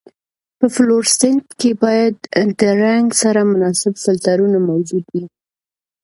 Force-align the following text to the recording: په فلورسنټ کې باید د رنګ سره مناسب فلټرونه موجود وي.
په 0.59 0.65
فلورسنټ 0.75 1.43
کې 1.59 1.71
باید 1.83 2.15
د 2.59 2.61
رنګ 2.83 3.05
سره 3.21 3.39
مناسب 3.51 3.93
فلټرونه 4.03 4.57
موجود 4.69 5.05
وي. 5.13 5.25